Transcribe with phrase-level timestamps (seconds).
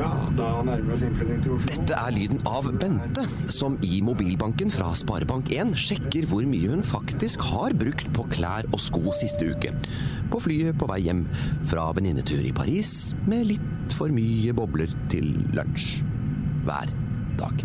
[0.00, 1.74] Ja, da nærmer vi oss innflytting til Oslo.
[1.74, 7.44] Dette er lyden av Bente, som i mobilbanken fra Sparebank1 sjekker hvor mye hun faktisk
[7.50, 9.74] har brukt på klær og sko siste uke.
[10.32, 11.26] På flyet på vei hjem
[11.68, 16.00] fra venninnetur i Paris med litt for mye bobler til lunsj.
[16.64, 16.94] Hver
[17.40, 17.64] dag.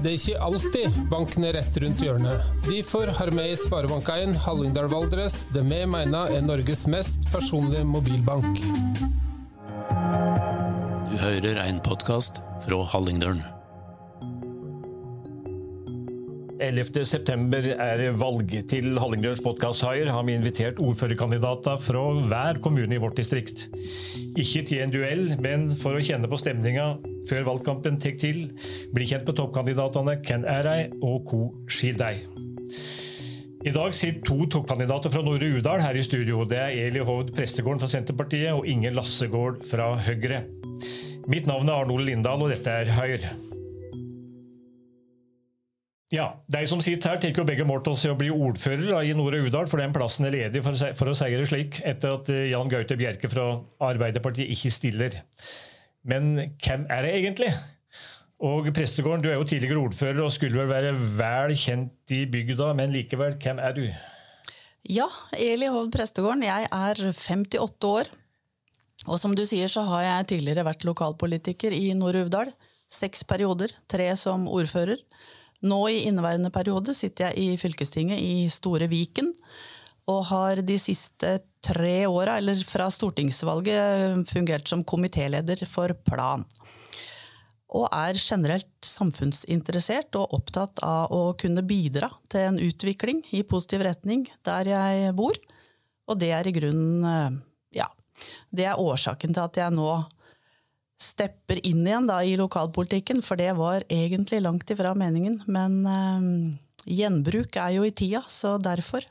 [0.00, 2.44] Det er ikke alltid banken er rett rundt hjørnet.
[2.68, 8.60] Derfor har vi i Sparebank1 Hallingdal Valdres det vi mener er Norges mest personlige mobilbank.
[11.10, 13.40] Du hører en podkast fra Hallingdølen.
[16.62, 17.00] 11.
[17.02, 18.54] september er valg.
[18.70, 23.66] Til Hallingdølens podkasthaier har vi invitert ordførerkandidater fra hver kommune i vårt distrikt.
[24.38, 26.92] Ikke til en duell, men for å kjenne på stemninga
[27.26, 28.44] før valgkampen tar til.
[28.94, 31.42] Bli kjent med toppkandidatene Ken de, og Co.
[31.66, 32.20] Skildei.
[33.66, 36.46] I dag sitter to toppkandidater fra Nordre Uvdal her i studio.
[36.48, 40.44] Det er Eli Hovd Prestegården fra Senterpartiet og Inge Lassegård fra Høyre.
[41.30, 43.30] Mitt navn er Arnold Lindahl, og dette er Høyre.
[46.10, 49.14] Ja, De som sitter her, tar jo begge mål til å bli ordfører da, i
[49.14, 52.32] Nore Uvdal, for den plassen er ledig, for, for å si det slik, etter at
[52.34, 53.44] eh, Jan Gaute Bjerke fra
[53.92, 55.20] Arbeiderpartiet ikke stiller.
[56.02, 57.52] Men hvem er det egentlig?
[58.42, 62.72] Og Prestegården, du er jo tidligere ordfører og skulle vel være vel kjent i bygda,
[62.74, 63.84] men likevel, hvem er du?
[64.90, 65.06] Ja,
[65.38, 66.42] Eli Hovd Prestegården.
[66.48, 68.10] Jeg er 58 år.
[69.08, 72.52] Og som du sier, så har jeg tidligere vært lokalpolitiker i Nord-Uvdal.
[72.90, 75.00] Seks perioder, tre som ordfører.
[75.64, 79.32] Nå i inneværende periode sitter jeg i fylkestinget i Store Viken.
[80.10, 86.44] Og har de siste tre åra, eller fra stortingsvalget, fungert som komitéleder for Plan.
[87.70, 93.84] Og er generelt samfunnsinteressert og opptatt av å kunne bidra til en utvikling i positiv
[93.86, 95.38] retning der jeg bor.
[96.10, 97.38] Og det er i grunnen eh,
[98.54, 99.90] det er årsaken til at jeg nå
[101.00, 105.40] stepper inn igjen da, i lokalpolitikken, for det var egentlig langt ifra meningen.
[105.48, 106.26] Men eh,
[107.00, 109.06] gjenbruk er jo i tida, så derfor.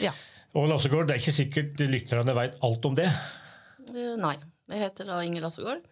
[0.00, 0.14] Ja.
[0.56, 3.10] Og Lassegård, det er ikke sikkert lytterne veit alt om det.
[3.92, 4.36] Eh, Nei.
[4.66, 5.84] Jeg heter da Inger Lassegård.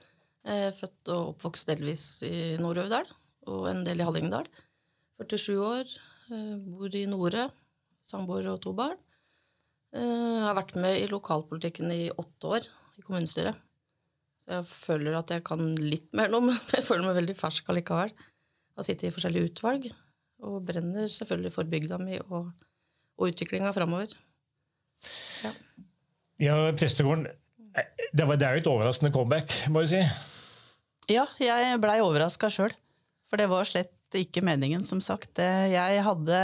[0.45, 3.07] Er født og oppvokst delvis i Nord-Øvdal
[3.53, 4.49] og en del i Hallingdal.
[5.21, 5.93] 47 år,
[6.33, 7.49] eh, bor i Nore,
[8.09, 8.99] samboer og to barn.
[9.94, 12.66] Jeg har vært med i lokalpolitikken i åtte år
[12.99, 13.59] i kommunestyret.
[14.44, 17.71] Så jeg føler at jeg kan litt mer nå, men jeg føler meg veldig fersk
[17.72, 18.12] allikevel.
[18.15, 19.88] Jeg har sittet i forskjellige utvalg
[20.44, 22.50] og brenner selvfølgelig for bygda mi og,
[23.16, 24.12] og utviklinga framover.
[26.43, 27.28] Ja, Prestegården,
[27.78, 30.03] eh, det, var, det er jo et overraskende comeback, må jeg si.
[31.15, 32.75] Ja, jeg blei overraska sjøl.
[33.31, 35.38] For det var slett ikke meningen, som sagt.
[35.41, 36.41] Jeg hadde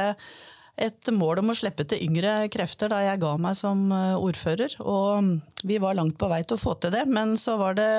[0.80, 4.78] et mål om å slippe til yngre krefter da jeg ga meg som eh, ordfører.
[4.80, 7.90] Og vi var langt på vei til å få til det, men så var det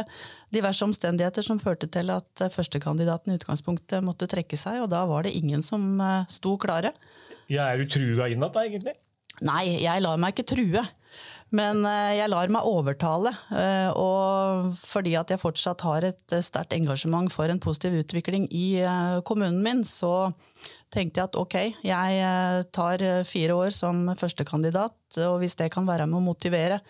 [0.53, 5.05] diverse omstendigheter som førte til at eh, førstekandidaten i utgangspunktet måtte trekke seg, og da
[5.09, 6.95] var det ingen som eh, sto klare.
[7.51, 8.97] Ja, er du trua inn igjen, egentlig?
[9.47, 10.83] Nei, jeg lar meg ikke true.
[11.51, 13.33] Men eh, jeg lar meg overtale.
[13.51, 18.47] eh, Og fordi at jeg fortsatt har et eh, sterkt engasjement for en positiv utvikling
[18.55, 18.85] i
[19.27, 20.31] kommunen min, så
[20.91, 21.55] tenkte jeg at ok,
[21.87, 26.81] jeg tar fire år som førstekandidat, og hvis det kan være med å motivere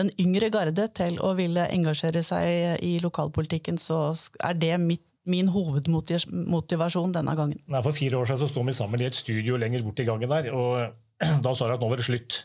[0.00, 5.50] den yngre garde til å ville engasjere seg i lokalpolitikken, så er det mitt, min
[5.52, 7.60] hovedmotivasjon denne gangen.
[7.68, 10.08] Nei, For fire år siden så sto vi sammen i et studio lenger bort i
[10.08, 10.96] gangen der, og
[11.44, 12.42] da sa du at nå var det slutt.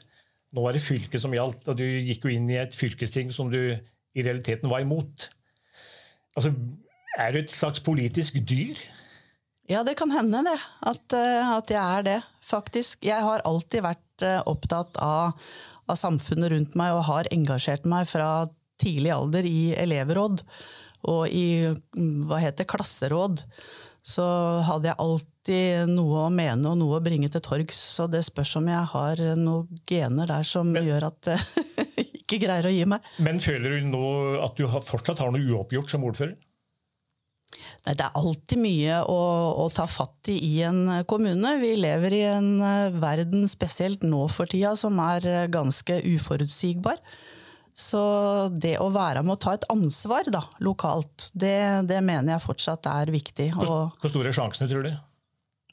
[0.56, 3.50] Nå var det fylket som gjaldt, og du gikk jo inn i et fylkesting som
[3.52, 5.30] du i realiteten var imot.
[6.36, 6.54] Altså,
[7.16, 8.76] Er du et slags politisk dyr?
[9.72, 10.58] Ja, det kan hende det.
[10.84, 13.06] At, eh, at jeg er det, faktisk.
[13.08, 15.40] Jeg har alltid vært eh, opptatt av,
[15.88, 18.50] av samfunnet rundt meg og har engasjert meg fra
[18.84, 20.44] tidlig alder i elevråd
[21.08, 23.46] og i mm, hva heter klasseråd.
[24.06, 24.26] Så
[24.68, 25.35] hadde jeg alltid
[25.90, 27.78] noe å mene og noe å bringe til torgs.
[27.98, 32.66] Så det spørs om jeg har noen gener der som gjør at jeg ikke greier
[32.66, 33.06] å gi meg.
[33.22, 34.08] Men føler du nå
[34.46, 36.36] at du fortsatt har noe uoppgjort som ordfører?
[37.86, 39.20] Nei, det er alltid mye å,
[39.62, 41.56] å ta fatt i i en kommune.
[41.62, 47.00] Vi lever i en eh, verden, spesielt nå for tida, som er eh, ganske uforutsigbar.
[47.76, 48.02] Så
[48.56, 52.88] det å være med å ta et ansvar da, lokalt, det, det mener jeg fortsatt
[52.88, 53.52] er viktig.
[53.58, 54.94] Hvor, hvor store er sjansene, tror du?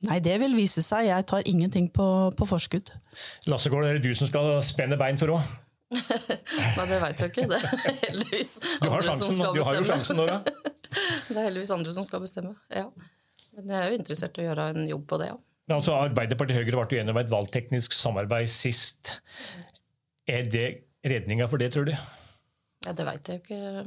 [0.09, 1.07] Nei, det vil vise seg.
[1.09, 2.07] Jeg tar ingenting på,
[2.39, 2.93] på forskudd.
[3.51, 5.53] Lassegård, det er du som skal spenne bein for òg?
[5.93, 7.49] Nei, det veit jeg ikke.
[7.51, 10.39] Det er heldigvis Du har andre som skal skal du har jo sjansen nå, da.
[11.29, 12.55] Det er heldigvis andre som skal bestemme.
[12.73, 12.87] ja.
[13.53, 15.37] Men jeg er jo interessert i å gjøre en jobb på det, ja.
[15.69, 19.19] Men altså, Arbeiderpartiet Høyre ble jo om et valgteknisk samarbeid sist.
[20.25, 20.67] Er det
[21.05, 21.93] redninga for det, tror du?
[22.83, 23.85] ja det veit jeg jo ikke.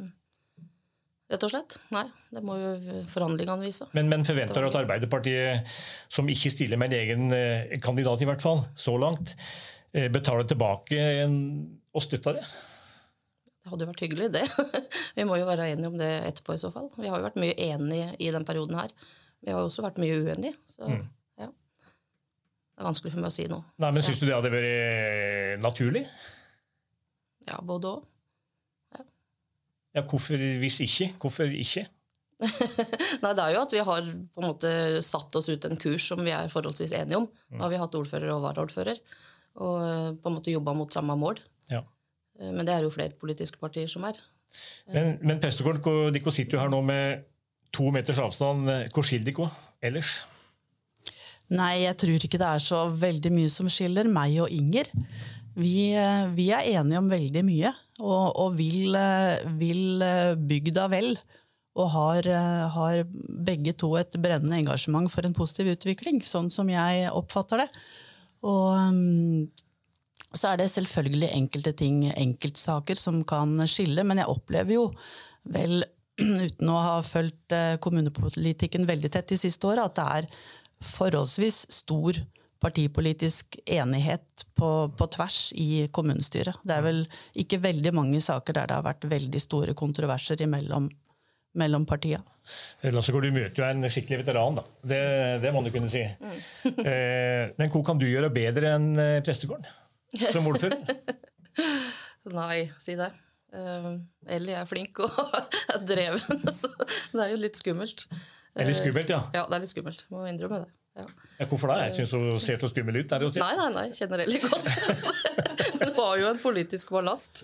[1.31, 1.75] Rett og slett.
[1.89, 2.03] Nei,
[2.35, 2.71] det må jo
[3.09, 3.87] forhandlingene vise.
[3.97, 5.71] Men, men forventer at Arbeiderpartiet,
[6.13, 9.33] som ikke stiller med en egen eh, kandidat, i hvert fall, så langt,
[9.97, 11.39] eh, betaler tilbake en,
[11.97, 12.45] og støtter det?
[13.65, 14.43] Det hadde jo vært hyggelig, det.
[15.17, 16.91] Vi må jo være enige om det etterpå i så fall.
[17.01, 18.93] Vi har jo vært mye enige i den perioden her.
[19.41, 20.53] Vi har jo også vært mye uenige.
[20.69, 21.01] Så Mm.
[21.41, 21.47] ja.
[21.49, 23.65] Det er vanskelig for meg å si noe.
[23.81, 26.05] Nei, men Syns du det hadde vært naturlig?
[27.49, 28.05] Ja, både òg.
[29.95, 31.11] Ja, hvorfor hvis ikke?
[31.21, 31.85] Hvorfor ikke?
[33.23, 34.71] Nei, det er jo at vi har på en måte
[35.05, 37.29] satt oss ut en kurs som vi er forholdsvis enige om.
[37.53, 38.99] Da har vi hatt ordfører og varaordfører,
[39.63, 41.39] og eh, på en måte jobba mot samme mål.
[41.71, 41.79] Ja.
[42.41, 44.19] Eh, Men det er jo flere politiske partier som er.
[44.91, 47.23] Men, men Prestegård, hvor- dere sitter jo her nå med
[47.75, 48.67] to meters avstand.
[48.95, 49.49] Hvor skiller dere
[49.83, 50.17] ellers?
[51.55, 54.87] Nei, jeg tror ikke det er så veldig mye som skiller meg og Inger.
[55.55, 57.71] Vi, eh, vi er enige om veldig mye,
[58.03, 61.15] og, og vil, eh, vil eh, bygda vel.
[61.75, 63.03] Og har, eh, har
[63.47, 67.69] begge to et brennende engasjement for en positiv utvikling, sånn som jeg oppfatter det.
[68.47, 69.47] Og mm,
[70.35, 74.89] så er det selvfølgelig enkelte ting, enkeltsaker, som kan skille, men jeg opplever jo
[75.51, 75.83] vel,
[76.47, 80.29] uten å ha fulgt kommunepolitikken veldig tett de siste åra, at det er
[80.95, 82.19] forholdsvis stor
[82.65, 86.57] partipolitisk enighet på, på tvers i kommunestyret.
[86.65, 87.01] Det er vel
[87.37, 90.89] ikke veldig mange saker der det har vært veldig store kontroverser imellom
[91.55, 92.19] mellom partia.
[92.83, 94.65] Lassegård, du møter jo en skikkelig veteran, da.
[94.83, 95.01] Det,
[95.45, 96.03] det må du kunne si.
[96.03, 99.63] Eh, men hva kan du gjøre bedre enn eh, Prestegården
[100.35, 100.83] som ordfører?
[102.35, 103.11] Nei, si det.
[103.55, 103.93] Uh,
[104.35, 105.13] Ellie er flink og
[105.73, 108.07] er dreven, så det er jo litt skummelt.
[108.09, 109.21] Det er litt skummelt, ja.
[109.35, 110.03] Ja, det er litt skummelt.
[110.11, 110.73] Må innrømme det.
[110.95, 111.05] Ja.
[111.49, 111.89] hvorfor det?
[111.89, 113.11] Jeg syns hun ser så skummel ut.
[113.11, 113.41] Er det å si.
[113.43, 114.69] Nei, nei, nei, kjenner Ellie godt.
[115.81, 117.43] Hun har jo en politisk ballast.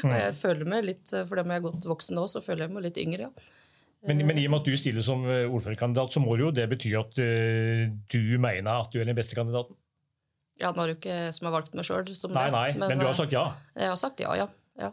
[0.00, 2.72] Og jeg føler meg litt, for dem jeg er godt voksen nå, så føler jeg
[2.72, 3.48] meg litt yngre, ja.
[4.06, 6.52] Men, men i og med at du stiller som eh, ordførerkandidat, så må det jo
[6.54, 9.74] det bety at eh, du mener at du er den beste kandidaten?
[10.60, 12.94] Ja, nå er det jo ikke jeg som har valgt meg sjøl Nei, nei, men,
[12.94, 13.48] du har eh, sagt ja.
[13.74, 14.46] Jeg har sagt ja, ja.
[14.80, 14.92] ja.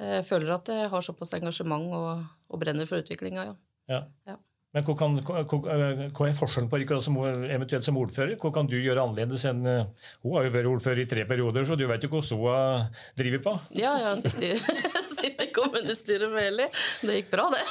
[0.00, 3.54] Jeg føler at jeg har såpass engasjement og, og brenner for utviklinga, ja.
[3.92, 4.00] ja.
[4.30, 4.38] Ja.
[4.74, 8.34] Men hva, kan, hva, hva hva er forskjellen på dere som, eventuelt som ordfører?
[8.42, 11.66] Hva kan du gjøre annerledes enn eh, Hun har jo vært ordfører i tre perioder,
[11.68, 13.52] så du vet jo hvordan hun driver på.
[13.78, 16.66] Ja, jeg sitter, i kommunestyret med Eli.
[17.06, 17.62] Det gikk bra, det.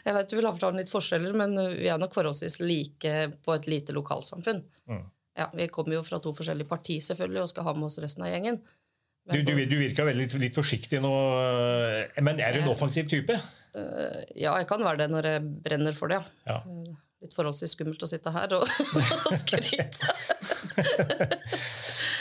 [0.00, 3.14] Jeg vet du vil ha fortalt litt forskjeller, men vi er nok forholdsvis like
[3.44, 4.62] på et lite lokalsamfunn.
[4.90, 5.04] Mm.
[5.38, 8.24] Ja, Vi kommer jo fra to forskjellige partier selvfølgelig, og skal ha med oss resten
[8.26, 8.58] av gjengen.
[9.30, 11.12] Du, du, du virker veldig litt, litt forsiktig nå,
[11.44, 13.36] eh, men er du en offensiv type?
[13.76, 16.58] Eh, Ja, jeg kan være det når jeg brenner for det, ja.
[16.58, 16.96] Ja.
[17.20, 18.64] Litt forholdsvis skummelt å sitte her og,
[19.28, 20.10] og skryte.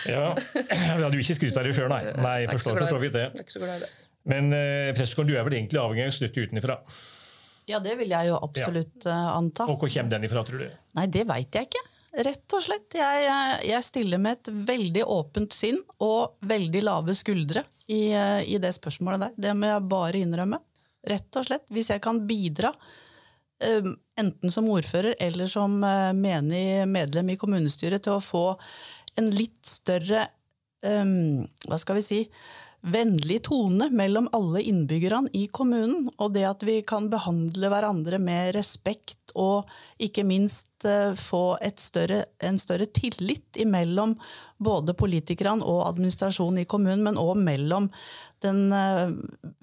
[0.09, 2.13] Ja, Du vil ikke skryte av deg sjøl, nei.
[2.15, 2.35] nei.
[2.45, 3.25] Jeg Forstår for så vidt det.
[3.41, 3.89] Ikke så glad i det.
[4.31, 6.77] Men eh, Prestegård, du er vel egentlig avhengig av støtte utenfra.
[7.69, 9.67] Ja, det vil jeg jo absolutt uh, anta.
[9.69, 10.69] Og hvor kommer den ifra, tror du?
[10.97, 11.83] Nei, det veit jeg ikke.
[12.25, 12.95] Rett og slett.
[12.97, 13.25] Jeg,
[13.69, 18.71] jeg, stiller med et veldig åpent sinn og veldig lave skuldre i, eh, i det
[18.73, 19.35] spørsmålet der.
[19.45, 20.57] Det må jeg bare innrømme.
[21.07, 21.67] Rett og slett.
[21.71, 22.73] Hvis jeg kan bidra,
[23.63, 28.47] eh, enten som ordfører eller som eh, menig medlem i kommunestyret, til å få
[29.19, 30.27] en litt større
[30.83, 31.13] eh,
[31.67, 32.23] Hva skal vi si?
[32.79, 38.53] vennlig tone mellom alle innbyggerne i kommunen, og det at vi kan behandle hverandre med
[38.55, 39.67] respekt og
[39.99, 40.87] ikke minst
[41.19, 41.43] få
[41.75, 44.15] større, en større tillit imellom
[44.63, 47.89] både politikerne og administrasjonen i kommunen, men òg mellom
[48.43, 49.11] den eh,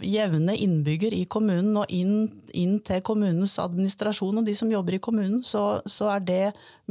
[0.04, 5.02] jevne innbygger i kommunen og inn, inn til kommunens administrasjon og de som jobber i
[5.02, 6.42] kommunen, så, så er det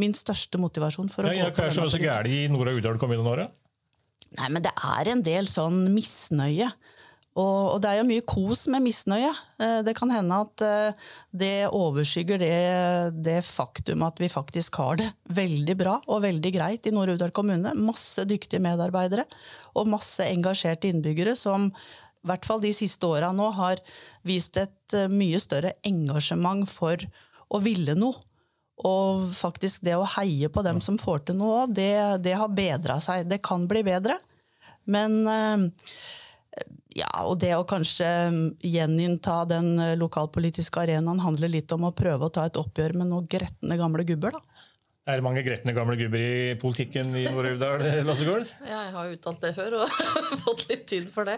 [0.01, 2.99] min største motivasjon for å Ja, gå hva er så gærent i Nord- og Urdal
[3.01, 3.49] kommune nå, da?
[4.35, 6.71] Nei, men det er en del sånn misnøye.
[7.35, 9.31] Og, det er jo mye kos med misnøye.
[9.59, 12.59] Eh, Det kan hende at eh, det overskygger det,
[13.25, 17.75] det faktum at vi faktisk har det veldig bra og veldig greit i Nord-Udal kommune.
[17.75, 19.27] Masse dyktige medarbeidere
[19.75, 23.83] og masse engasjerte innbyggere som i hvert fall de siste åra nå har
[24.23, 27.03] vist et eh, mye større engasjement for
[27.51, 28.15] å ville noe.
[28.87, 33.01] Og faktisk det å heie på dem som får til noe, det, det har bedra
[33.03, 33.27] seg.
[33.27, 34.17] Det kan bli bedre.
[34.91, 35.23] Men
[36.95, 38.07] ja, og det å kanskje
[38.63, 43.09] gjeninnta den eh, lokalpolitiske arenaen handler litt om å prøve å ta et oppgjør med
[43.11, 44.55] noen gretne gamle gubber, da.
[45.05, 48.47] Er det mange gretne gamle gubber i politikken i Nord-Urdal, Lassegård?
[48.71, 49.91] Ja, jeg har uttalt det før og
[50.45, 51.35] fått litt tyd for det.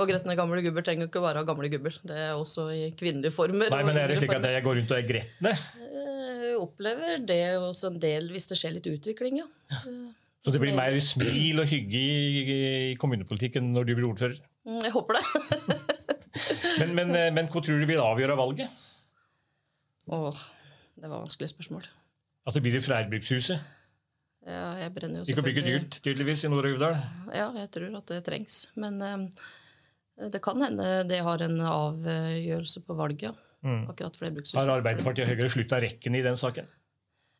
[0.00, 1.98] Og gretne gamle gubber trenger ikke å være gamle gubber.
[2.06, 3.68] Det er også i kvinnelige former.
[3.74, 5.52] Nei, men er det slik at jeg går rundt og er gretne?
[5.84, 9.50] Eh, Jeg opplever det også en del hvis det skjer litt utvikling, ja.
[10.40, 14.40] Så det blir mer smil og hygge i, i kommunepolitikken når du blir ordfører?
[14.68, 15.24] Mm, Jeg håper det.
[16.80, 18.70] Men, men, eh, men hva tror du vil avgjøre valget?
[20.14, 20.38] Åh,
[21.00, 21.84] det var vanskelig spørsmål.
[22.48, 23.60] Altså Blir det Fleirbrukshuset?
[24.46, 25.28] Ja, jeg brenner jo selvfølgelig.
[25.28, 26.96] Vi kan bygge dyrt, tydeligvis, i Nord-Uvdal.
[27.36, 28.60] Ja, jeg tror at det trengs.
[28.80, 29.26] Men eh,
[30.32, 33.34] det kan hende det har en avgjørelse på valget, ja.
[33.90, 34.70] Akkurat Har.
[34.78, 36.68] Arbeiderpartiet og Høyre slutta rekken i den saken?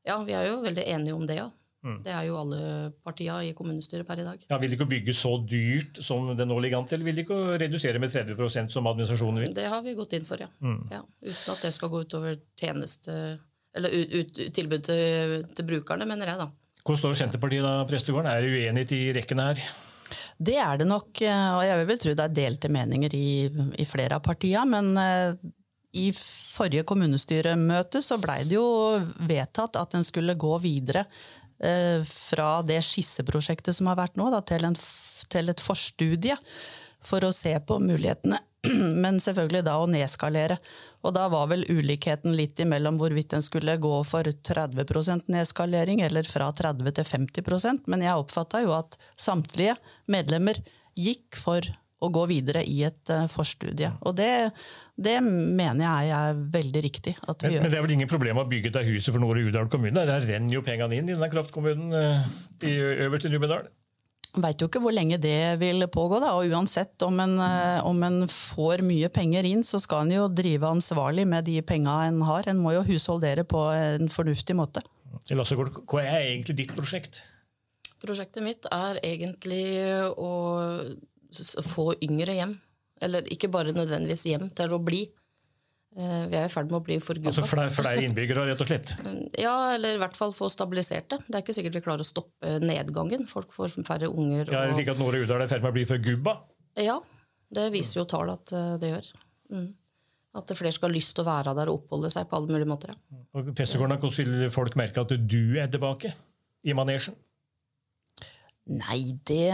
[0.05, 1.47] Ja, vi er jo veldig enige om det, ja.
[1.81, 2.61] Det er jo alle
[3.05, 4.43] partiene i kommunestyret per i dag.
[4.51, 7.05] Ja, Vil de ikke bygge så dyrt som det nå ligger an til?
[7.07, 9.55] Vil de ikke redusere med 30% som administrasjonen vil?
[9.57, 10.51] Det har vi gått inn for, ja.
[10.93, 11.01] ja.
[11.25, 13.15] Uten at det skal gå utover tjeneste
[13.77, 16.51] Eller ut, ut, tilbud til, til brukerne, mener jeg, da.
[16.85, 18.29] Hvor står Senterpartiet da, Prestegården?
[18.29, 19.63] Er det uenighet i rekkene her?
[20.41, 23.33] Det er det nok, eh, og jeg vil tro det er delte meninger i,
[23.79, 24.67] i flere av partiene.
[24.73, 25.51] Men eh,
[26.01, 28.67] i forrige kommunestyremøte så blei det jo
[29.27, 31.05] vedtatt at en skulle gå videre
[32.09, 34.77] fra det skisseprosjektet som har vært nå, da, til, en,
[35.29, 36.37] til et forstudie
[37.05, 38.39] for å se på mulighetene.
[39.03, 40.59] Men selvfølgelig da å nedskalere.
[41.01, 46.29] Og da var vel ulikheten litt imellom hvorvidt en skulle gå for 30% nedskalering eller
[46.29, 49.79] fra 30 til 50% Men jeg oppfatta jo at samtlige
[50.13, 50.61] medlemmer
[50.99, 51.65] gikk for
[52.01, 53.91] å gå videre i et eh, forstudie.
[54.09, 54.31] Og det,
[54.97, 57.67] det mener jeg er veldig riktig at vi Men, gjør.
[57.67, 60.07] men det er vel ingen problem å bygge det huset for Nore Udal kommune?
[60.09, 62.33] Der renner jo pengene inn i denne kraftkommunen eh,
[62.67, 63.69] i øverst i Numedal.
[64.31, 66.37] Veit jo ikke hvor lenge det vil pågå, da.
[66.39, 70.29] Og uansett om en, eh, om en får mye penger inn, så skal en jo
[70.31, 72.47] drive ansvarlig med de penga en har.
[72.49, 74.85] En må jo husholdere på en fornuftig måte.
[75.35, 77.25] Lassegård, hva er egentlig ditt prosjekt?
[78.01, 79.67] Prosjektet mitt er egentlig
[80.17, 80.31] å
[81.67, 82.55] få yngre hjem.
[83.01, 85.07] Eller ikke bare nødvendigvis hjem til å bli.
[85.97, 87.33] Eh, Vi er i ferd med å bli forgubba.
[87.33, 88.93] Altså flere, flere innbyggere, rett og slett?
[89.47, 91.19] Ja, eller i hvert fall få stabilisert det.
[91.27, 93.25] Det er ikke sikkert vi klarer å stoppe nedgangen.
[93.31, 94.51] Folk får færre unger.
[94.53, 96.37] Ja, er det ikke at Nore Udal er i ferd med å bli for gubba?
[96.79, 97.01] ja,
[97.51, 99.09] det viser jo tall at eh, det gjør.
[99.51, 99.69] Mm.
[100.39, 102.69] At flere skal ha lyst til å være der og oppholde seg på alle mulige
[102.71, 102.93] måter.
[103.11, 103.25] Ja.
[103.35, 106.13] Og Prestegården, Hvordan vil folk merke at du er tilbake
[106.63, 107.17] i manesjen?
[108.71, 109.49] Nei, det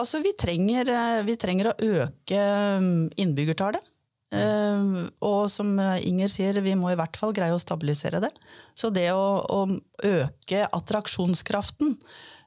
[0.00, 2.38] Altså, vi trenger, eh, vi trenger å øke
[2.82, 3.90] mm, innbyggertallet.
[4.34, 8.32] Eh, Og som Inger sier, vi må i hvert fall greie å stabilisere det.
[8.74, 9.60] Så det å, å
[10.02, 11.94] øke attraksjonskraften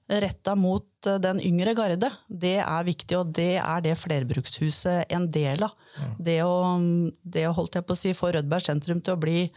[0.08, 5.30] retta mot eh, den yngre garde, det er viktig, og det er det flerbrukshuset en
[5.32, 5.77] del av.
[6.20, 6.77] Det å,
[7.24, 9.48] det å holdt jeg på å si, få Rødberg sentrum til å bli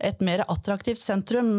[0.00, 1.58] et mer attraktivt sentrum,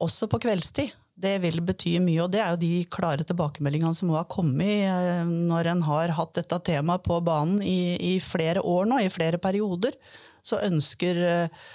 [0.00, 2.20] også på kveldstid, det vil bety mye.
[2.26, 6.36] Og det er jo de klare tilbakemeldingene som har kommet eh, når en har hatt
[6.36, 9.96] dette temaet på banen i, i flere år nå, i flere perioder.
[10.46, 11.66] Så ønsker eh,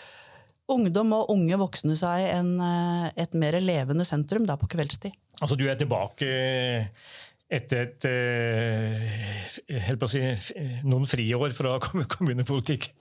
[0.72, 5.18] ungdom og unge voksne seg en, eh, et mer levende sentrum da på kveldstid.
[5.42, 6.30] Altså, du er tilbake
[7.52, 8.06] etter et
[10.06, 10.22] å si,
[10.88, 12.94] noen friår fra kommu- kommunepolitikken.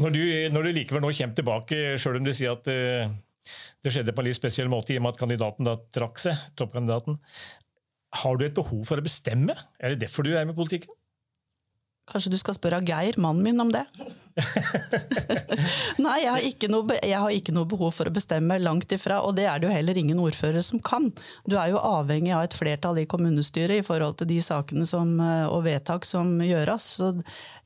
[0.00, 0.22] Når du,
[0.54, 2.68] når du likevel nå kommer tilbake, sjøl om du sier at
[3.84, 6.38] det skjedde på en litt spesiell måte i og med at kandidaten da trakk seg,
[6.60, 7.20] toppkandidaten,
[8.24, 9.54] har du et behov for å bestemme?
[9.78, 10.96] Er det derfor du er med i politikken?
[12.10, 13.84] Kanskje du skal spørre Geir, mannen min, om det?
[16.04, 19.20] Nei, jeg har, ikke noe, jeg har ikke noe behov for å bestemme langt ifra,
[19.22, 21.06] og det er det jo heller ingen ordfører som kan.
[21.46, 25.12] Du er jo avhengig av et flertall i kommunestyret i forhold til de sakene som,
[25.22, 26.88] eh, og vedtak som gjøres.
[26.98, 27.12] Så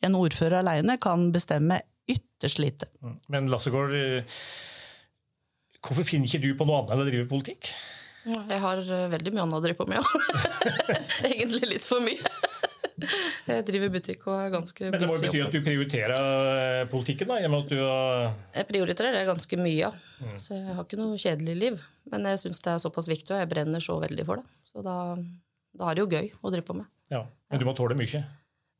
[0.04, 2.90] en ordfører alene kan bestemme ytterst lite.
[3.32, 4.36] Men Lassegård, eh,
[5.84, 7.74] hvorfor finner ikke du på noe annet enn å drive politikk?
[8.24, 10.04] Jeg har eh, veldig mye annet å drive på med, ja.
[11.28, 12.34] Egentlig litt for mye.
[13.50, 16.84] Jeg driver butikk og er ganske Men det må jo bety at du prioriterer eh,
[16.88, 19.90] politikken, da, at du har Jeg prioriterer det ganske mye, ja.
[20.22, 20.38] Mm.
[20.40, 21.82] Så jeg har ikke noe kjedelig liv.
[22.12, 24.46] Men jeg syns det er såpass viktig, og jeg brenner så veldig for det.
[24.70, 24.96] Så da,
[25.74, 26.88] da er det jo gøy å drive på med.
[27.12, 28.22] ja, Men du må tåle mye.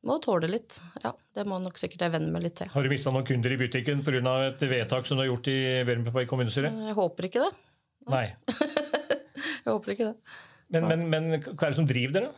[0.05, 0.77] Må tåle litt.
[1.01, 2.69] Ja, det må nok sikkert jeg venne meg litt til.
[2.69, 4.35] Har du mista noen kunder i butikken pga.
[4.51, 6.69] et vedtak som du har gjort i Bjørnberg kommunestyre?
[6.89, 7.53] Jeg håper ikke det.
[8.13, 8.27] Nei.
[9.65, 10.35] Jeg håper ikke det.
[10.75, 12.33] Men, men, men hva er det som driver dere?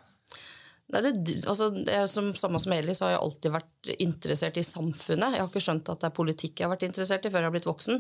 [0.94, 4.60] Nei, det, altså, det er som, samme som Eli, så har jeg alltid vært interessert
[4.60, 5.36] i samfunnet.
[5.36, 7.50] Jeg har ikke skjønt at det er politikk jeg har vært interessert i før jeg
[7.50, 8.00] har blitt voksen.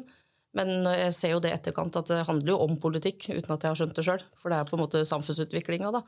[0.55, 3.73] Men jeg ser jo det etterkant at det handler jo om politikk, uten at jeg
[3.73, 4.23] har skjønt det sjøl.
[4.39, 6.01] For det er på en måte samfunnsutviklinga, da.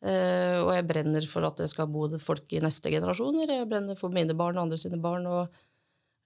[0.00, 3.52] Eh, og jeg brenner for at det skal bo folk i neste generasjoner.
[3.52, 5.26] Jeg brenner for mine barn og andre sine barn.
[5.28, 5.60] Og,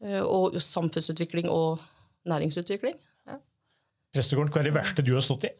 [0.04, 1.82] uh, og samfunnsutvikling og
[2.30, 2.94] næringsutvikling.
[3.26, 3.40] Ja.
[4.14, 5.52] Prestegården, hva er det verste du har stått i?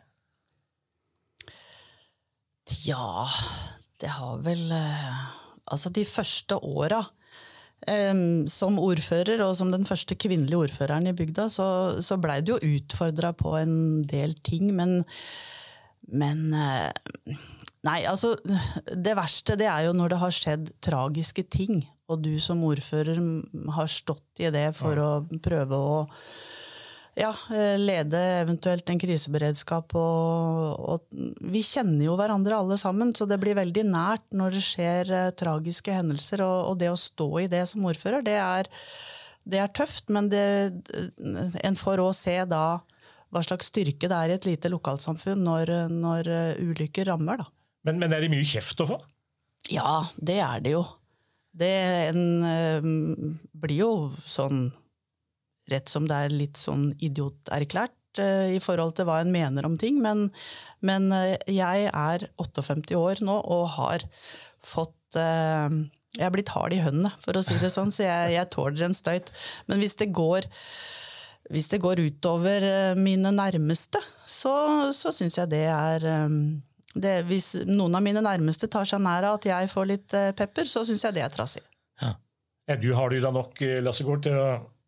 [2.85, 3.27] Ja,
[4.01, 5.25] det har vel uh,
[5.65, 6.99] Altså, de første åra
[7.89, 11.67] um, som ordfører, og som den første kvinnelige ordføreren i bygda, så,
[12.05, 15.01] så blei det jo utfordra på en del ting, men
[16.13, 16.53] men
[17.85, 22.35] Nei, altså Det verste det er jo når det har skjedd tragiske ting, og du
[22.43, 23.21] som ordfører
[23.77, 25.11] har stått i det for å
[25.45, 26.03] prøve å
[27.15, 29.95] ja, eh, lede eventuelt en kriseberedskap.
[29.97, 34.65] Og, og vi kjenner jo hverandre alle sammen, så det blir veldig nært når det
[34.67, 36.43] skjer eh, tragiske hendelser.
[36.45, 38.71] Og, og det å stå i det som ordfører, det er,
[39.47, 40.45] det er tøft, men det,
[41.63, 42.67] en får òg se da
[43.35, 47.43] hva slags styrke det er i et lite lokalsamfunn når, når eh, ulykker rammer.
[47.43, 47.54] Da.
[47.85, 49.01] Men, men er det mye kjeft å få?
[49.73, 50.85] Ja, det er det jo.
[51.55, 51.73] Det
[52.11, 52.89] en, øh,
[53.63, 53.91] blir jo
[54.27, 54.67] sånn
[55.71, 59.79] rett som det er litt sånn idioterklært øh, i forhold til hva en mener om
[59.81, 60.27] ting, men,
[60.85, 64.09] men øh, jeg er 58 år nå og har
[64.65, 68.49] fått Jeg er blitt hard i høndene, for å si det sånn, så jeg, jeg
[68.51, 69.29] tåler en støyt.
[69.71, 70.49] Men hvis det går
[71.55, 72.65] hvis det går utover
[72.99, 74.55] mine nærmeste, så,
[74.97, 76.09] så syns jeg det er
[76.95, 80.33] det, Hvis noen av mine nærmeste tar seg nær av at jeg får litt eh,
[80.37, 81.65] pepper, så syns jeg det er trassig.
[82.65, 84.45] Er du, har du da nok eh, Lassegård til å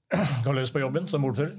[0.46, 1.52] gå løs på jobben som ordfører?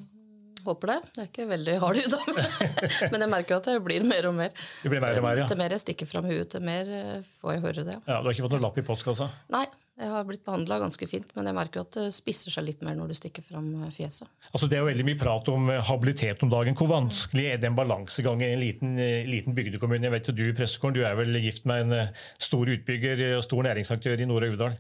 [0.66, 0.96] Håper det.
[1.14, 2.16] Det er ikke veldig hard hud,
[3.14, 4.56] Men jeg merker jo at det blir mer og mer.
[4.82, 5.46] Det blir mer og mer, ja.
[5.48, 8.00] Til mer jeg stikker fram huet, til mer eh, får jeg høre det.
[8.02, 8.18] ja.
[8.18, 9.30] Du har ikke fått noen lapp i postkassa?
[9.54, 9.64] Nei,
[9.98, 12.84] jeg har blitt behandla ganske fint, men jeg merker jo at det spisser seg litt
[12.86, 14.30] mer når du stikker fram fjeset.
[14.52, 16.78] Altså, det er jo veldig mye prat om eh, habilitet om dagen.
[16.78, 20.06] Hvor vanskelig er den balansegangen i en liten, eh, liten bygdekommune?
[20.06, 23.46] Jeg vet jo Du Prestegården, du er vel gift med en eh, stor utbygger og
[23.48, 24.78] stor næringsaktør i Nord-Aurdal.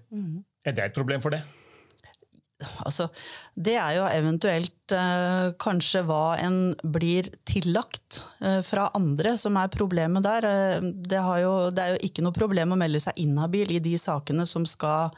[0.68, 1.42] Er det et problem for det?
[2.58, 3.06] Altså,
[3.54, 9.70] det er jo eventuelt eh, kanskje hva en blir tillagt eh, fra andre som er
[9.74, 10.48] problemet der.
[10.50, 13.94] Eh, det, jo, det er jo ikke noe problem å melde seg inhabil i de
[14.02, 15.14] sakene som skal,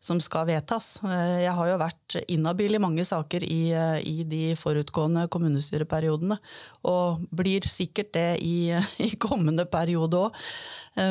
[0.00, 0.94] som skal vedtas.
[1.04, 6.40] Eh, jeg har jo vært inhabil i mange saker i, eh, i de forutgående kommunestyreperiodene,
[6.88, 8.72] og blir sikkert det i,
[9.06, 10.42] i kommende periode òg.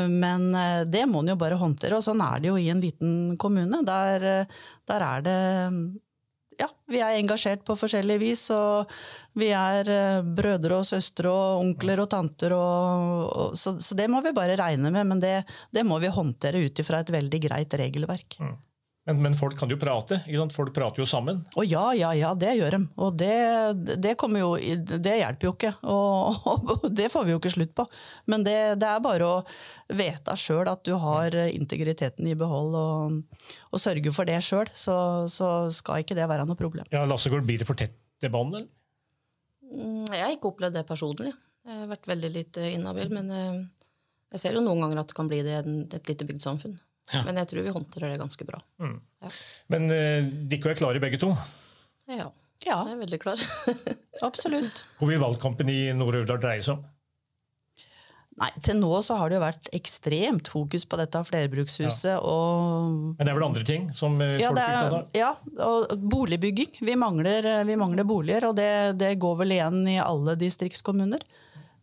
[0.10, 2.81] Men eh, det må en jo bare håndtere, og sånn er det jo i en
[2.81, 3.84] liten kommune.
[3.86, 4.46] Der,
[4.89, 5.39] der er det
[6.60, 8.89] ja, vi er engasjert på forskjellig vis, og
[9.40, 9.87] vi er
[10.35, 14.57] brødre og søstre og onkler og tanter, og, og, så, så det må vi bare
[14.59, 15.37] regne med, men det,
[15.72, 18.42] det må vi håndtere ut ifra et veldig greit regelverk.
[19.07, 20.20] Men, men folk kan jo prate.
[20.27, 20.53] ikke sant?
[20.53, 21.40] Folk prater jo sammen.
[21.57, 22.79] Å ja, ja, ja, det gjør de.
[23.01, 23.31] Og det,
[24.03, 24.50] det, kommer jo,
[24.85, 25.72] det hjelper jo ikke.
[25.90, 27.88] Og, og det får vi jo ikke slutt på.
[28.29, 29.40] Men det, det er bare å
[29.98, 34.70] vite sjøl at du har integriteten i behold, og, og sørge for det sjøl.
[34.77, 34.96] Så,
[35.31, 36.85] så skal ikke det være noe problem.
[36.94, 38.59] Ja, Lassegård, blir det for tette bånd?
[38.59, 38.70] eller?
[39.74, 41.33] Mm, Jeg har ikke opplevd det personlig.
[41.66, 43.59] Jeg har vært veldig lite inhabil, men eh,
[44.35, 46.29] jeg ser jo noen ganger at det kan bli det i et lite
[47.09, 47.25] bygdsamfunn.
[47.29, 48.61] Men jeg tror vi håndterer det ganske bra.
[49.74, 51.33] Men uh, dere er klare begge to?
[52.09, 52.29] Ja,
[52.65, 53.39] Ja, jeg er veldig klar.
[54.27, 54.85] absolutt.
[55.00, 56.87] Hvor vil valgkampen i Nord-Aurdal dreie seg om?
[58.39, 63.25] Nei, til nå så har det jo vært ekstremt fokus på dette flerbrukshuset og Men
[63.27, 65.17] det er vel andre ting som eh, Ja, folk det er opptatt av?
[65.19, 65.31] ja,
[65.65, 66.77] og boligbygging.
[66.87, 68.69] Vi mangler, vi mangler boliger, og det,
[69.01, 71.25] det går vel igjen i alle distriktskommuner.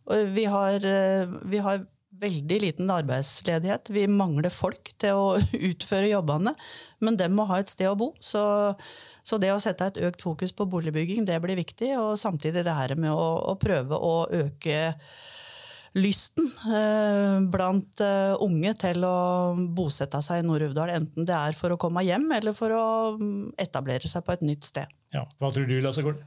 [0.09, 1.85] Og vi har, eh, vi har
[2.21, 3.91] veldig liten arbeidsledighet.
[3.93, 5.27] Vi mangler folk til å
[5.71, 6.55] utføre jobbene,
[7.03, 8.11] men dem må ha et sted å bo.
[8.19, 8.41] Så,
[9.25, 11.93] så det å sette et økt fokus på boligbygging, det blir viktig.
[11.99, 14.79] Og samtidig det her med å, å prøve å øke
[15.97, 19.17] lysten eh, blant eh, unge til å
[19.73, 23.55] bosette seg i Nord-Uvdal, enten det er for å komme hjem eller for å mm,
[23.57, 24.91] etablere seg på et nytt sted.
[25.15, 25.25] Ja.
[25.41, 26.21] Hva tror du, Lassegård?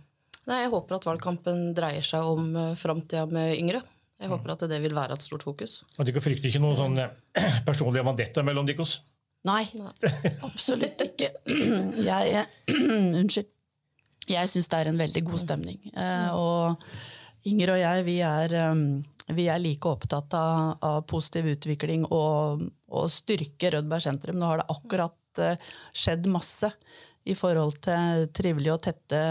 [0.48, 3.82] Nei, jeg håper at valgkampen dreier seg om uh, framtida med yngre.
[4.20, 5.80] Jeg håper at det vil være et stort fokus.
[5.96, 8.84] Og dere frykter ikke noen sånn eh, personlig vandetta mellom dere?
[9.48, 9.62] Nei,
[10.44, 11.30] absolutt ikke.
[12.10, 12.44] Jeg,
[13.22, 13.48] unnskyld.
[14.30, 15.80] Jeg syns det er en veldig god stemning.
[15.96, 16.76] Eh, og
[17.48, 18.82] Inger og jeg, vi er, um,
[19.32, 24.36] vi er like opptatt av, av positiv utvikling og, og styrke Rødberg sentrum.
[24.36, 26.68] Nå har det akkurat eh, skjedd masse
[27.24, 29.22] i forhold til trivelige og tette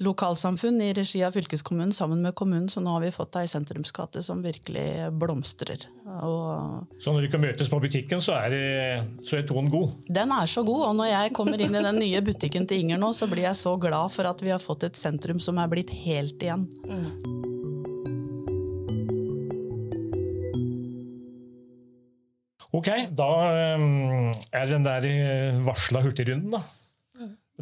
[0.00, 4.22] lokalsamfunn i regi av fylkeskommunen sammen med kommunen, så nå har vi fått ei sentrumsgate
[4.24, 5.84] som virkelig blomstrer.
[6.24, 9.92] Og Så når du kan møtes på butikken, så er, det- så er tonen god?
[10.08, 12.98] den er så god, og når jeg kommer inn i den nye butikken til Inger
[12.98, 15.68] nå, så blir jeg så glad for at vi har fått et sentrum som er
[15.68, 16.68] blitt helt igjen.
[22.72, 23.28] Ok, da
[23.76, 26.62] um, er den der eh, varsla hurtigrunden, da.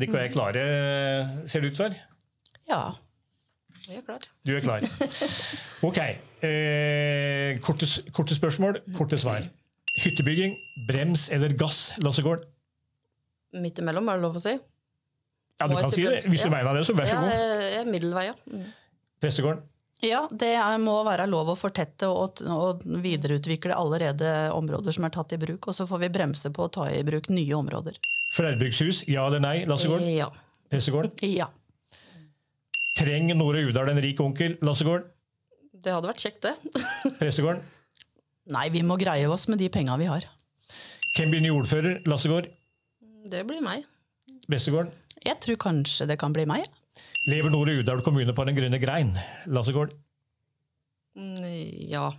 [0.00, 0.60] Og kan jeg klare,
[1.50, 1.96] ser det ut for?
[2.70, 2.82] Ja.
[3.88, 4.26] Jeg er klar.
[4.46, 4.84] Du er klar.
[5.86, 5.98] Ok.
[6.46, 9.40] Eh, korte, korte spørsmål, korte svar.
[10.04, 10.54] Hyttebygging,
[10.86, 12.44] brems eller gass, Lassegård?
[13.58, 14.52] Midt imellom, er det lov å si?
[14.54, 16.20] Ja, du Må kan si det.
[16.30, 16.54] Hvis du Ja.
[16.54, 17.32] mener det, så vær så god.
[17.34, 18.34] jeg jeg er middelvei, ja.
[18.48, 18.68] Mm.
[19.20, 19.62] Prestegården?
[20.02, 25.34] Ja, det må være lov å fortette og, og videreutvikle allerede områder som er tatt
[25.36, 25.66] i bruk.
[25.68, 27.98] Og så får vi bremse på å ta i bruk nye områder.
[28.32, 30.00] Flerbrukshus, ja eller nei, Lassegård?
[30.06, 30.30] Eh, Ja.
[30.70, 31.10] Prestegården?
[31.34, 31.48] Ja.
[33.00, 35.06] Trenger Nore Uvdal en rik onkel, Lassegård?
[35.80, 36.80] Det hadde vært kjekt, det.
[37.20, 37.62] Prestegården?
[38.52, 40.26] Nei, vi må greie oss med de penga vi har.
[41.16, 42.50] Hvem blir ny ordfører, Lassegård?
[43.30, 43.86] Det blir meg.
[44.50, 44.90] Vesterålen?
[45.22, 46.64] Jeg tror kanskje det kan bli meg.
[47.30, 49.12] Lever Nore Uvdal kommune på den grønne grein,
[49.48, 49.94] Lassegård?
[51.16, 52.10] Mm, Ja.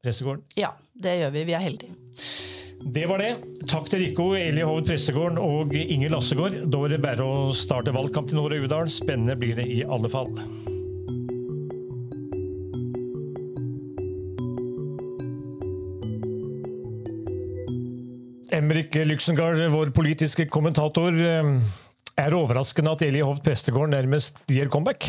[0.00, 0.46] Prestegården?
[0.56, 1.42] Ja, det gjør vi.
[1.44, 1.92] Vi er heldige.
[2.80, 3.34] Det var det.
[3.68, 6.56] Takk til Rikko, Eli Hoved Pressegården og Inger Lassegård.
[6.72, 8.88] Da er det bare å starte valgkamp til og Uvdal.
[8.90, 10.32] Spennende blir det i alle fall.
[18.50, 21.14] Emrik Lyksengard, vår politiske kommentator.
[21.14, 25.06] Er det overraskende at Eli Hovd Prestegård nærmest gir comeback?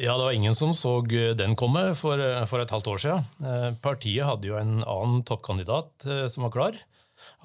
[0.00, 0.94] Ja, det var ingen som så
[1.36, 3.26] den komme for, for et halvt år siden.
[3.44, 6.78] Eh, Partiet hadde jo en annen toppkandidat eh, som var klar.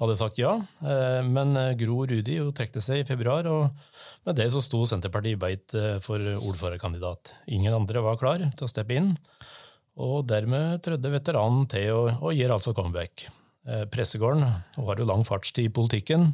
[0.00, 0.54] Hadde sagt ja.
[0.80, 3.76] Eh, Men Gro Rudi jo trekte seg i februar, og
[4.24, 7.34] med det så sto Senterpartiet beit eh, for ordførerkandidat.
[7.52, 9.12] Ingen andre var klar til å steppe inn,
[10.00, 13.28] og dermed trødde veteranen til og, og gir altså comeback.
[13.68, 16.30] Eh, Pressegården har jo lang fartstid i politikken,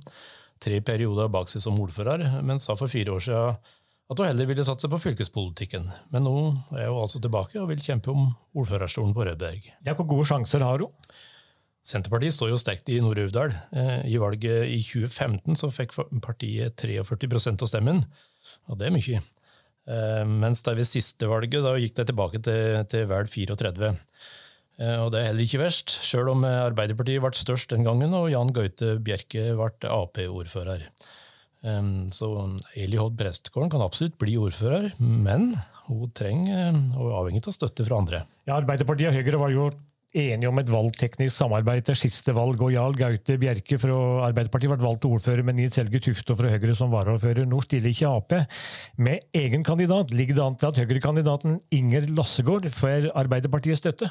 [0.63, 3.73] tre perioder bak seg som ordfører, men sa for fire år siden
[4.13, 5.89] at hun heller ville satse på fylkespolitikken.
[6.15, 6.33] Men nå
[6.77, 9.69] er hun altså tilbake og vil kjempe om ordførerstolen på Rødberg.
[9.87, 10.93] Ja, hvor gode sjanser har hun?
[11.83, 13.55] Senterpartiet står jo sterkt i Nord-Uvdal.
[13.75, 18.05] Eh, I valget i 2015 så fikk partiet 43% av stemmen,
[18.71, 19.19] og det er mye.
[19.91, 23.91] Eh, Mens det ved siste valget da gikk det tilbake til, til vel 34.
[24.79, 28.31] Eh, Og det er heller ikke verst, sjøl om Arbeiderpartiet ble størst den gangen og
[28.31, 30.87] Jan Gaute Bjerke ble Ap-ordfører.
[31.63, 32.29] Så
[32.75, 35.53] Eli Hodd Prestgården kan absolutt bli ordfører, men
[35.87, 38.25] hun trenger og er avhengig av støtte fra andre.
[38.49, 39.71] Ja, Arbeiderpartiet og Høyre var jo
[40.13, 43.95] enige om et valgteknisk samarbeid til siste valg, og Jarl Gaute Bjerke fra
[44.29, 47.47] Arbeiderpartiet ble valgt til ordfører men Nils Helge Tufte fra Høyre som varaordfører.
[47.49, 48.37] Nå stiller ikke Ap
[49.01, 50.13] med egen kandidat.
[50.13, 54.11] Ligger det an til at Høyre-kandidaten Inger Lassegård får Arbeiderpartiets støtte?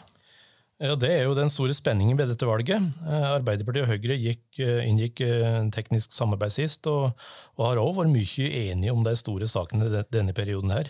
[0.81, 2.81] Ja, Det er jo den store spenningen ved dette valget.
[3.05, 7.11] Eh, Arbeiderpartiet og Høyre gikk, eh, inngikk eh, teknisk samarbeid sist, og,
[7.59, 10.73] og har òg vært mye enige om de store sakene denne perioden.
[10.73, 10.89] her.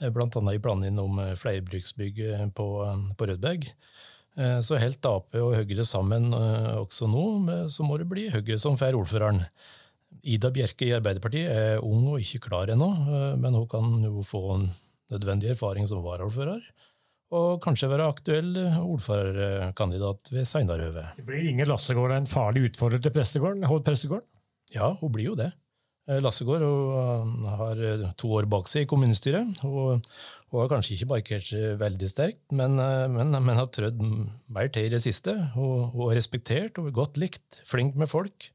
[0.00, 3.66] Eh, Blant annet i planene om eh, flerbruksbygg eh, på, eh, på Rødberg.
[4.38, 7.26] Eh, Så helt Ap og Høyre sammen eh, også nå,
[7.74, 9.42] så må det bli Høyre som får ordføreren.
[10.22, 14.22] Ida Bjerke i Arbeiderpartiet er ung og ikke klar ennå, eh, men hun kan jo
[14.22, 14.70] få en
[15.10, 16.62] nødvendig erfaring som varaordfører.
[17.34, 21.04] Og kanskje være aktuell ordførerkandidat ved seinere høve.
[21.16, 23.66] Det blir Inger Lassegård en farlig utfordrer til Prestegården?
[23.66, 24.28] Hovd Prestegården?
[24.74, 25.50] Ja, hun blir jo det.
[26.04, 29.62] Eh, Lassegård hun eh, har eh, to år bak seg i kommunestyret.
[29.64, 30.02] Hun,
[30.52, 34.68] hun har kanskje ikke markert seg veldig sterkt, men, eh, men, men har trødd mer
[34.74, 35.32] til i det siste.
[35.56, 38.50] Hun, hun er respektert og godt likt, flink med folk.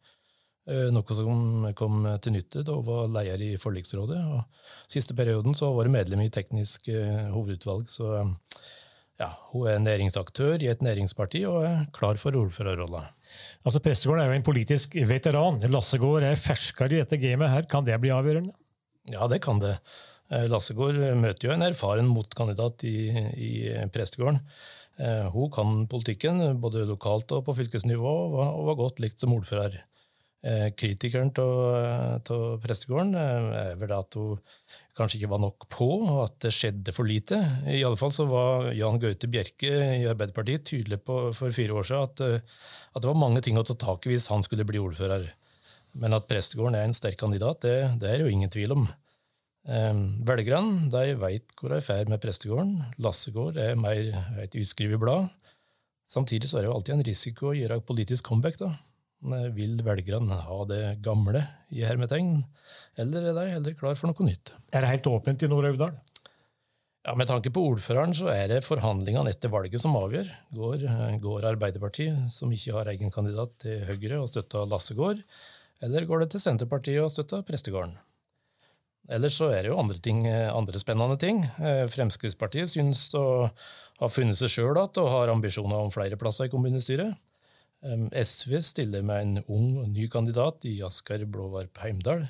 [0.70, 4.20] Eh, Noe som kom til nytte da hun var leder i forliksrådet.
[4.36, 8.28] Og siste perioden så var hun medlem i teknisk eh, hovedutvalg, så
[9.20, 13.02] ja, hun er næringsaktør i et næringsparti og er klar for ordførerrolla.
[13.68, 15.60] Altså Prestegården er jo en politisk veteran.
[15.74, 17.68] Lassegård er ferskere i dette gamet her.
[17.72, 18.54] Kan det bli avgjørende?
[19.12, 19.76] Ja, det kan det.
[20.30, 22.98] Eh, Lassegård møter jo en erfaren motkandidat i,
[23.34, 23.52] i
[23.94, 24.44] Prestegården.
[25.32, 29.78] Hun kan politikken, både lokalt og på fylkesnivå, og var godt likt som ordfører.
[30.40, 34.38] Eh, Kritikeren av prestegården eh, er vel at hun
[34.96, 37.40] kanskje ikke var nok på, og at det skjedde for lite.
[37.68, 41.90] I alle fall så var Jan Gaute Bjerke i Arbeiderpartiet tydelig på for fire år
[41.90, 42.64] siden at, eh,
[42.96, 45.28] at det var mange ting å ta tak i hvis han skulle bli ordfører.
[46.00, 48.86] Men at prestegården er en sterk kandidat, det, det er jo ingen tvil om.
[49.68, 52.78] Eh, velgerne de veit hvor de ferd med prestegården.
[53.04, 54.00] Lassegård er mer
[54.40, 55.28] et utskrevet blad.
[56.10, 58.56] Samtidig så er det jo alltid en risiko å gjøre politisk comeback.
[58.64, 58.72] da.
[59.20, 61.44] Eh, Vil velgerne ha det gamle
[61.76, 62.38] i hermetegn,
[63.00, 64.54] eller er de heller klar for noe nytt?
[64.72, 65.98] Er det helt åpent i Nord-Aurdal?
[67.06, 70.28] Ja, Med tanke på ordføreren så er det forhandlingene etter valget som avgjør.
[70.56, 75.24] Går, eh, går Arbeiderpartiet, som ikke har egen kandidat til Høyre og støtter Lassegård,
[75.82, 77.98] eller går det til Senterpartiet og støtter Prestegården?
[79.10, 81.42] Ellers så er det jo andre, ting, eh, andre spennende ting.
[81.90, 83.50] Fremskrittspartiet syns å
[84.00, 87.18] ha funnet seg sjøl igjen og har ambisjoner om flere plasser i kommunestyret.
[87.80, 92.26] SV stiller med en ung og ny kandidat i Asker Blåvarp Heimdal.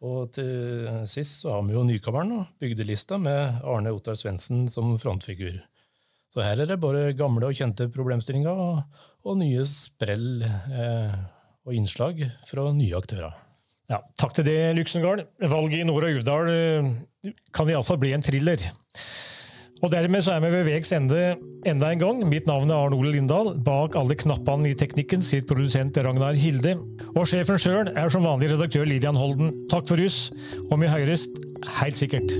[0.00, 5.58] Og til sist så har vi jo nykommeren, bygdelista, med Arne Ottar Svendsen som frontfigur.
[6.30, 11.16] Så her er det bare gamle og kjente problemstillinger og, og nye sprell eh,
[11.66, 13.34] og innslag fra nye aktører.
[13.90, 15.24] Ja, takk til det, Lyksengard.
[15.42, 16.92] Valget i Nord- og Uvdal eh,
[17.52, 18.62] kan iallfall bli en thriller.
[19.80, 21.36] Og dermed så er vi ved veis ende
[21.68, 22.22] enda en gang.
[22.28, 23.54] Mitt navn er Arne Ole Lindahl.
[23.64, 26.76] Bak alle knappene i teknikken sitter produsent Ragnar Hilde.
[27.14, 29.54] Og sjefen sjøl er som vanlig redaktør Lilian Holden.
[29.72, 30.28] Takk for oss,
[30.68, 31.40] og vi høyrest
[31.80, 32.36] helt sikkert.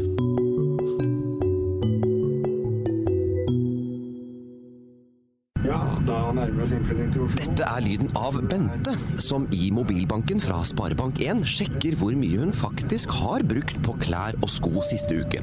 [6.11, 13.13] Dette er lyden av Bente, som i mobilbanken fra Sparebank1 sjekker hvor mye hun faktisk
[13.21, 15.43] har brukt på klær og sko siste uke.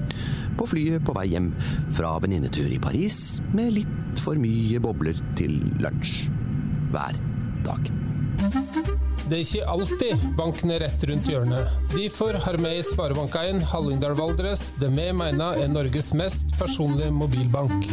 [0.60, 1.54] På flyet på vei hjem
[1.96, 6.28] fra venninnetur i Paris med litt for mye bobler til lunsj.
[6.92, 7.20] Hver
[7.68, 7.92] dag.
[9.28, 11.72] Det er ikke alltid banken er rett rundt hjørnet.
[11.92, 17.88] Derfor har vi i Sparebank1 Hallingdal Valdres det vi mener er Norges mest personlige mobilbank.